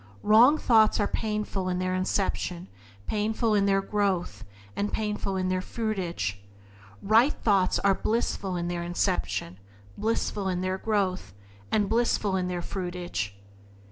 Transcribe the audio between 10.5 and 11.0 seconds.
their